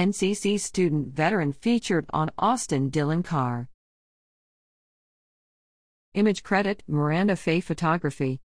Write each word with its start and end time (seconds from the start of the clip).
NCC 0.00 0.58
student 0.58 1.08
veteran 1.08 1.52
featured 1.52 2.06
on 2.08 2.30
Austin 2.38 2.88
Dillon 2.88 3.22
Car. 3.22 3.68
Image 6.14 6.42
credit 6.42 6.82
Miranda 6.88 7.36
Faye 7.36 7.60
Photography. 7.60 8.40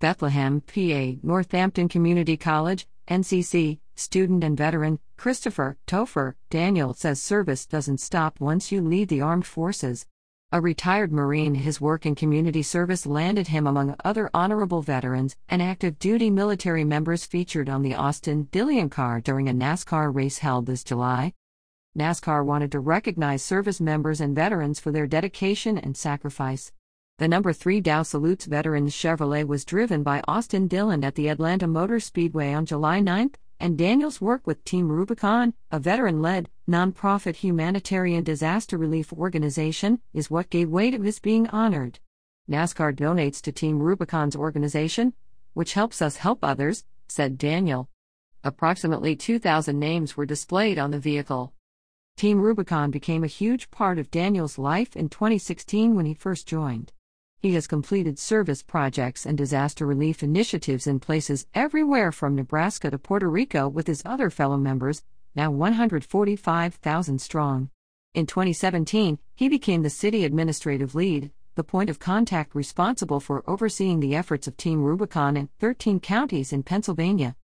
Bethlehem, 0.00 0.60
PA, 0.60 1.12
Northampton 1.22 1.88
Community 1.88 2.36
College, 2.36 2.88
NCC, 3.06 3.78
student 3.94 4.42
and 4.42 4.56
veteran, 4.56 4.98
Christopher 5.16 5.78
Topher 5.86 6.34
Daniel 6.50 6.92
says 6.94 7.22
service 7.22 7.64
doesn't 7.64 8.00
stop 8.00 8.40
once 8.40 8.72
you 8.72 8.80
leave 8.80 9.06
the 9.06 9.20
armed 9.20 9.46
forces. 9.46 10.04
A 10.50 10.62
retired 10.62 11.12
Marine, 11.12 11.56
his 11.56 11.78
work 11.78 12.06
in 12.06 12.14
community 12.14 12.62
service 12.62 13.04
landed 13.04 13.48
him 13.48 13.66
among 13.66 13.94
other 14.02 14.30
honorable 14.32 14.80
veterans 14.80 15.36
and 15.46 15.60
active 15.60 15.98
duty 15.98 16.30
military 16.30 16.84
members 16.84 17.26
featured 17.26 17.68
on 17.68 17.82
the 17.82 17.94
Austin 17.94 18.44
Dillon 18.44 18.88
car 18.88 19.20
during 19.20 19.46
a 19.50 19.52
NASCAR 19.52 20.10
race 20.10 20.38
held 20.38 20.64
this 20.64 20.82
July. 20.82 21.34
NASCAR 21.98 22.46
wanted 22.46 22.72
to 22.72 22.80
recognize 22.80 23.42
service 23.42 23.78
members 23.78 24.22
and 24.22 24.34
veterans 24.34 24.80
for 24.80 24.90
their 24.90 25.06
dedication 25.06 25.76
and 25.76 25.94
sacrifice. 25.94 26.72
The 27.18 27.28
number 27.28 27.52
3 27.52 27.82
Dow 27.82 28.02
Salutes 28.02 28.46
Veterans 28.46 28.94
Chevrolet 28.94 29.46
was 29.46 29.66
driven 29.66 30.02
by 30.02 30.22
Austin 30.26 30.66
Dillon 30.66 31.04
at 31.04 31.14
the 31.14 31.28
Atlanta 31.28 31.66
Motor 31.66 32.00
Speedway 32.00 32.54
on 32.54 32.64
July 32.64 33.00
9, 33.00 33.32
and 33.60 33.76
Daniel's 33.76 34.20
work 34.20 34.46
with 34.46 34.64
Team 34.64 34.88
Rubicon, 34.88 35.54
a 35.70 35.78
veteran 35.80 36.22
led, 36.22 36.48
nonprofit 36.68 37.36
humanitarian 37.36 38.22
disaster 38.22 38.78
relief 38.78 39.12
organization, 39.12 40.00
is 40.12 40.30
what 40.30 40.50
gave 40.50 40.68
way 40.68 40.90
to 40.90 41.00
his 41.02 41.18
being 41.18 41.48
honored. 41.48 41.98
NASCAR 42.48 42.94
donates 42.94 43.42
to 43.42 43.52
Team 43.52 43.80
Rubicon's 43.80 44.36
organization, 44.36 45.12
which 45.54 45.74
helps 45.74 46.00
us 46.00 46.16
help 46.16 46.38
others, 46.42 46.84
said 47.08 47.36
Daniel. 47.36 47.88
Approximately 48.44 49.16
2,000 49.16 49.78
names 49.78 50.16
were 50.16 50.26
displayed 50.26 50.78
on 50.78 50.90
the 50.90 50.98
vehicle. 50.98 51.52
Team 52.16 52.40
Rubicon 52.40 52.90
became 52.90 53.22
a 53.22 53.28
huge 53.28 53.70
part 53.70 53.98
of 53.98 54.10
Daniel's 54.10 54.58
life 54.58 54.96
in 54.96 55.08
2016 55.08 55.94
when 55.94 56.06
he 56.06 56.14
first 56.14 56.46
joined. 56.46 56.92
He 57.40 57.54
has 57.54 57.68
completed 57.68 58.18
service 58.18 58.64
projects 58.64 59.24
and 59.24 59.38
disaster 59.38 59.86
relief 59.86 60.24
initiatives 60.24 60.88
in 60.88 60.98
places 60.98 61.46
everywhere 61.54 62.10
from 62.10 62.34
Nebraska 62.34 62.90
to 62.90 62.98
Puerto 62.98 63.30
Rico 63.30 63.68
with 63.68 63.86
his 63.86 64.02
other 64.04 64.28
fellow 64.28 64.56
members, 64.56 65.04
now 65.36 65.52
145,000 65.52 67.20
strong. 67.20 67.70
In 68.12 68.26
2017, 68.26 69.20
he 69.36 69.48
became 69.48 69.82
the 69.82 69.90
city 69.90 70.24
administrative 70.24 70.96
lead, 70.96 71.30
the 71.54 71.62
point 71.62 71.88
of 71.88 72.00
contact 72.00 72.56
responsible 72.56 73.20
for 73.20 73.48
overseeing 73.48 74.00
the 74.00 74.16
efforts 74.16 74.48
of 74.48 74.56
Team 74.56 74.82
Rubicon 74.82 75.36
in 75.36 75.48
13 75.60 76.00
counties 76.00 76.52
in 76.52 76.64
Pennsylvania. 76.64 77.36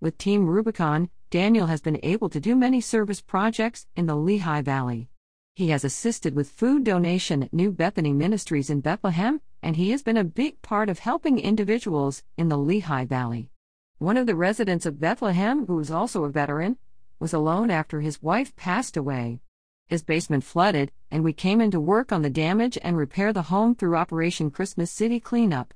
With 0.00 0.18
Team 0.18 0.46
Rubicon, 0.46 1.10
Daniel 1.30 1.66
has 1.66 1.80
been 1.80 2.00
able 2.02 2.28
to 2.30 2.40
do 2.40 2.56
many 2.56 2.80
service 2.80 3.20
projects 3.20 3.86
in 3.94 4.06
the 4.06 4.16
Lehigh 4.16 4.62
Valley. 4.62 5.10
He 5.58 5.70
has 5.70 5.82
assisted 5.82 6.36
with 6.36 6.52
food 6.52 6.84
donation 6.84 7.42
at 7.42 7.52
New 7.52 7.72
Bethany 7.72 8.12
Ministries 8.12 8.70
in 8.70 8.80
Bethlehem, 8.80 9.40
and 9.60 9.74
he 9.74 9.90
has 9.90 10.04
been 10.04 10.16
a 10.16 10.22
big 10.22 10.62
part 10.62 10.88
of 10.88 11.00
helping 11.00 11.40
individuals 11.40 12.22
in 12.36 12.48
the 12.48 12.56
Lehigh 12.56 13.06
Valley. 13.06 13.50
One 13.98 14.16
of 14.16 14.28
the 14.28 14.36
residents 14.36 14.86
of 14.86 15.00
Bethlehem, 15.00 15.66
who 15.66 15.80
is 15.80 15.90
also 15.90 16.22
a 16.22 16.30
veteran, 16.30 16.78
was 17.18 17.32
alone 17.32 17.72
after 17.72 18.00
his 18.00 18.22
wife 18.22 18.54
passed 18.54 18.96
away. 18.96 19.40
His 19.88 20.04
basement 20.04 20.44
flooded, 20.44 20.92
and 21.10 21.24
we 21.24 21.32
came 21.32 21.60
in 21.60 21.72
to 21.72 21.80
work 21.80 22.12
on 22.12 22.22
the 22.22 22.30
damage 22.30 22.78
and 22.80 22.96
repair 22.96 23.32
the 23.32 23.50
home 23.50 23.74
through 23.74 23.96
Operation 23.96 24.52
Christmas 24.52 24.92
City 24.92 25.18
Cleanup. 25.18 25.74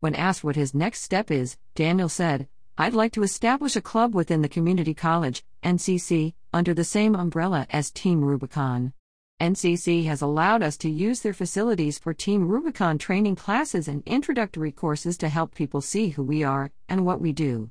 When 0.00 0.16
asked 0.16 0.42
what 0.42 0.56
his 0.56 0.74
next 0.74 1.02
step 1.02 1.30
is, 1.30 1.56
Daniel 1.76 2.08
said, 2.08 2.48
I'd 2.76 2.92
like 2.92 3.12
to 3.12 3.22
establish 3.22 3.76
a 3.76 3.80
club 3.80 4.16
within 4.16 4.42
the 4.42 4.48
community 4.48 4.94
college, 4.94 5.44
NCC, 5.62 6.34
under 6.52 6.74
the 6.74 6.84
same 6.84 7.14
umbrella 7.14 7.66
as 7.70 7.90
Team 7.90 8.24
Rubicon. 8.24 8.92
NCC 9.40 10.06
has 10.06 10.20
allowed 10.20 10.62
us 10.62 10.76
to 10.78 10.90
use 10.90 11.20
their 11.20 11.32
facilities 11.32 11.98
for 11.98 12.12
Team 12.12 12.48
Rubicon 12.48 12.98
training 12.98 13.36
classes 13.36 13.86
and 13.86 14.02
introductory 14.04 14.72
courses 14.72 15.16
to 15.18 15.28
help 15.28 15.54
people 15.54 15.80
see 15.80 16.08
who 16.08 16.22
we 16.22 16.42
are 16.42 16.72
and 16.88 17.06
what 17.06 17.20
we 17.20 17.32
do. 17.32 17.70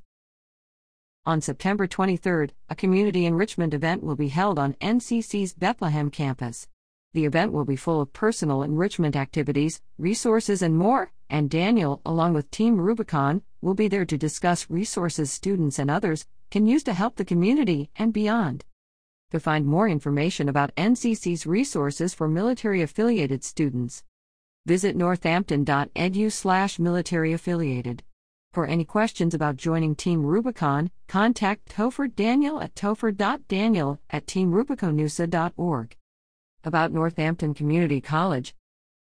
On 1.26 1.42
September 1.42 1.86
23, 1.86 2.48
a 2.70 2.74
community 2.74 3.26
enrichment 3.26 3.74
event 3.74 4.02
will 4.02 4.16
be 4.16 4.28
held 4.28 4.58
on 4.58 4.72
NCC's 4.74 5.52
Bethlehem 5.52 6.10
campus. 6.10 6.68
The 7.12 7.26
event 7.26 7.52
will 7.52 7.66
be 7.66 7.76
full 7.76 8.00
of 8.00 8.14
personal 8.14 8.62
enrichment 8.62 9.14
activities, 9.14 9.82
resources, 9.98 10.62
and 10.62 10.76
more, 10.76 11.12
and 11.28 11.50
Daniel, 11.50 12.00
along 12.06 12.32
with 12.32 12.50
Team 12.50 12.80
Rubicon, 12.80 13.42
will 13.60 13.74
be 13.74 13.88
there 13.88 14.06
to 14.06 14.16
discuss 14.16 14.70
resources 14.70 15.30
students 15.30 15.78
and 15.78 15.90
others 15.90 16.24
can 16.50 16.66
use 16.66 16.82
to 16.84 16.92
help 16.92 17.16
the 17.16 17.24
community 17.24 17.90
and 17.96 18.12
beyond. 18.12 18.64
To 19.30 19.40
find 19.40 19.66
more 19.66 19.88
information 19.88 20.48
about 20.48 20.74
NCC's 20.76 21.46
resources 21.46 22.14
for 22.14 22.28
military 22.28 22.82
affiliated 22.82 23.44
students, 23.44 24.02
visit 24.66 24.96
northampton.edu/slash 24.96 26.78
military 26.78 27.32
affiliated. 27.32 28.02
For 28.52 28.66
any 28.66 28.84
questions 28.84 29.34
about 29.34 29.56
joining 29.56 29.94
Team 29.94 30.24
Rubicon, 30.24 30.90
contact 31.06 31.68
Topher 31.68 32.08
Daniel 32.14 32.60
at 32.60 32.74
topher.daniel 32.74 34.00
at 34.10 34.26
teamrubiconusa.org 34.26 35.96
about 36.64 36.92
Northampton 36.92 37.54
Community 37.54 38.00
College. 38.00 38.54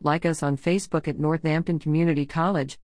Like 0.00 0.24
us 0.24 0.44
on 0.44 0.56
Facebook 0.56 1.08
at 1.08 1.18
Northampton 1.18 1.80
Community 1.80 2.24
College. 2.24 2.78